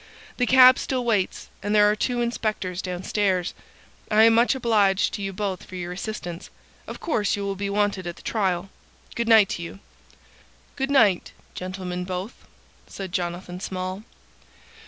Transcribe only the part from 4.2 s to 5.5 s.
am much obliged to you